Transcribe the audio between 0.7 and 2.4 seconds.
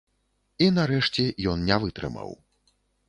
нарэшце, ён не вытрымаў.